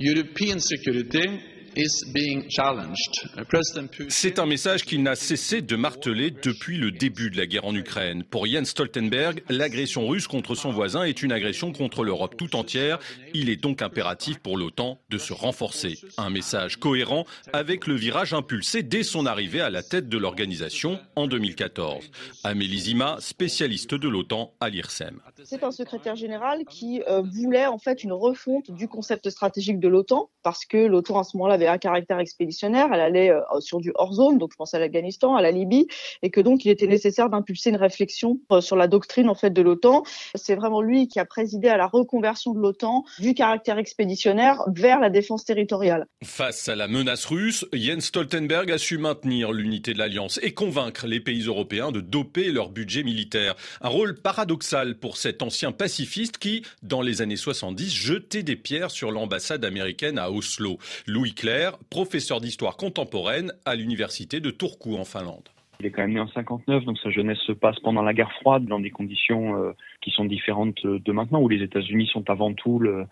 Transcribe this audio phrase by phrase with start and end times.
[0.00, 1.42] European security
[4.08, 7.74] C'est un message qu'il n'a cessé de marteler depuis le début de la guerre en
[7.74, 8.24] Ukraine.
[8.24, 12.98] Pour Jens Stoltenberg, l'agression russe contre son voisin est une agression contre l'Europe tout entière.
[13.34, 15.98] Il est donc impératif pour l'OTAN de se renforcer.
[16.18, 20.98] Un message cohérent avec le virage impulsé dès son arrivée à la tête de l'organisation
[21.14, 22.10] en 2014.
[22.42, 25.20] Amélie Zima, spécialiste de l'OTAN à l'IRSEM.
[25.44, 29.88] C'est un secrétaire général qui euh, voulait en fait une refonte du concept stratégique de
[29.88, 33.80] l'OTAN parce que l'OTAN à ce moment-là avait un caractère expéditionnaire, elle allait euh, sur
[33.80, 35.86] du hors-zone, donc je pense à l'Afghanistan, à la Libye,
[36.22, 39.50] et que donc il était nécessaire d'impulser une réflexion euh, sur la doctrine en fait
[39.50, 40.02] de l'OTAN.
[40.34, 45.00] C'est vraiment lui qui a présidé à la reconversion de l'OTAN du caractère expéditionnaire vers
[45.00, 46.06] la défense territoriale.
[46.24, 51.06] Face à la menace russe, Jens Stoltenberg a su maintenir l'unité de l'alliance et convaincre
[51.06, 53.54] les pays européens de doper leur budget militaire.
[53.80, 58.90] Un rôle paradoxal pour cet ancien pacifiste qui, dans les années 70, jetait des pierres
[58.90, 60.78] sur l'ambassade américaine à Oslo.
[61.06, 61.34] Louis
[61.90, 65.48] Professeur d'histoire contemporaine à l'université de Turku en Finlande.
[65.80, 68.32] Il est quand même né en 59, donc sa jeunesse se passe pendant la guerre
[68.32, 72.52] froide, dans des conditions euh, qui sont différentes de maintenant, où les États-Unis sont avant
[72.52, 73.06] tout le,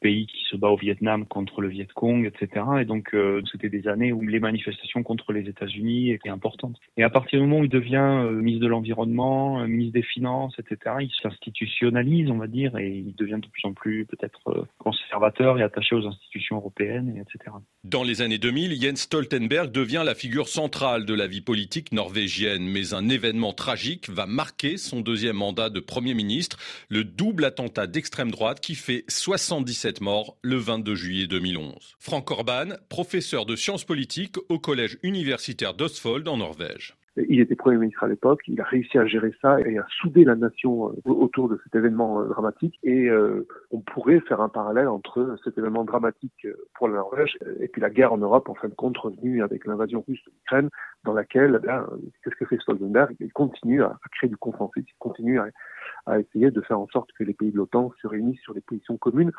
[0.00, 2.64] pays qui se bat au Vietnam contre le Viet Cong, etc.
[2.80, 6.76] Et donc euh, c'était des années où les manifestations contre les États-Unis étaient importantes.
[6.96, 10.02] Et à partir du moment où il devient euh, ministre de l'environnement, euh, ministre des
[10.02, 14.66] finances, etc., il s'institutionnalise, on va dire, et il devient de plus en plus peut-être
[14.78, 17.54] conservateur et attaché aux institutions européennes, etc.
[17.84, 22.68] Dans les années 2000, Jens Stoltenberg devient la figure centrale de la vie politique norvégienne,
[22.68, 26.56] mais un événement tragique va marquer son deuxième mandat de Premier ministre,
[26.88, 31.96] le double attentat d'extrême droite qui fait 70 17 morts le 22 juillet 2011.
[31.98, 36.94] Frank Orban, professeur de sciences politiques au collège universitaire d'Osfold en Norvège.
[37.16, 40.24] Il était Premier ministre à l'époque, il a réussi à gérer ça et à souder
[40.24, 42.78] la nation euh, autour de cet événement euh, dramatique.
[42.82, 47.68] Et euh, on pourrait faire un parallèle entre cet événement dramatique pour la Norvège et
[47.68, 50.68] puis la guerre en Europe, en fin de compte, revenue avec l'invasion russe de l'Ukraine,
[51.04, 53.16] dans laquelle, eh qu'est-ce que fait Stoltenberg?
[53.20, 55.40] Il continue à, créer du consensus, il continue
[56.06, 58.60] à essayer de faire en sorte que les pays de l'OTAN se réunissent sur des
[58.60, 59.32] positions communes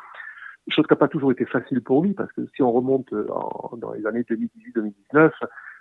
[0.70, 3.92] chose qui n'a pas toujours été facile pour lui, parce que si on remonte dans
[3.94, 5.30] les années 2018-2019,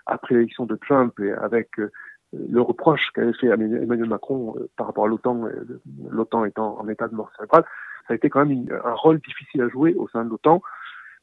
[0.07, 1.91] après l'élection de Trump et avec euh,
[2.33, 6.87] le reproche qu'avait fait Emmanuel Macron euh, par rapport à l'OTAN, euh, l'OTAN étant en
[6.87, 7.65] état de mort cérébrale,
[8.07, 10.61] ça a été quand même un rôle difficile à jouer au sein de l'OTAN.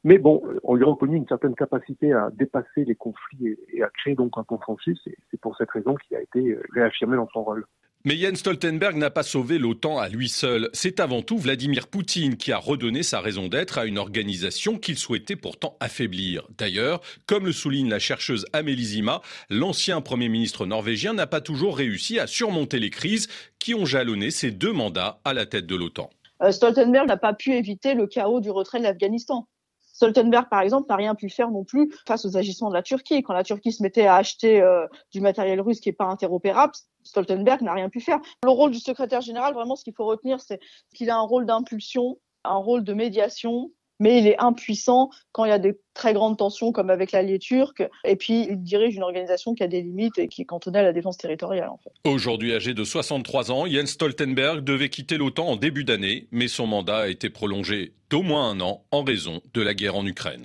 [0.03, 3.89] Mais bon, on lui a reconnu une certaine capacité à dépasser les conflits et, à
[3.89, 7.43] créer donc un consensus, et c'est pour cette raison qu'il a été réaffirmé dans son
[7.43, 7.65] rôle.
[8.07, 10.69] Mais Jens Stoltenberg n'a pas sauvé l'OTAN à lui seul.
[10.73, 14.99] C'est avant tout Vladimir Poutine qui a redonné sa raison d'être à une organisation qu'il
[14.99, 16.47] souhaitait pourtant affaiblir.
[16.55, 21.77] D'ailleurs, comme le souligne la chercheuse Amélie Zima, l'ancien Premier ministre norvégien n'a pas toujours
[21.77, 23.27] réussi à surmonter les crises
[23.57, 26.11] qui ont jalonné ses deux mandats à la tête de l'OTAN.
[26.43, 29.47] Euh, Stoltenberg n'a pas pu éviter le chaos du retrait de l'Afghanistan.
[29.95, 33.23] Stoltenberg, par exemple, n'a rien pu faire non plus face aux agissements de la Turquie.
[33.23, 36.73] Quand la Turquie se mettait à acheter euh, du matériel russe qui n'est pas interopérable,
[37.03, 38.19] Stoltenberg n'a rien pu faire.
[38.43, 40.59] Le rôle du secrétaire général, vraiment, ce qu'il faut retenir, c'est
[40.93, 45.49] qu'il a un rôle d'impulsion, un rôle de médiation, mais il est impuissant quand il
[45.49, 47.83] y a des très grandes tensions comme avec l'allié turc.
[48.03, 50.83] Et puis, il dirige une organisation qui a des limites et qui est cantonnée à
[50.83, 51.69] la défense territoriale.
[52.03, 56.67] Aujourd'hui âgé de 63 ans, Jens Stoltenberg devait quitter l'OTAN en début d'année, mais son
[56.67, 60.43] mandat a été prolongé d'au moins un an en raison de la guerre en Ukraine.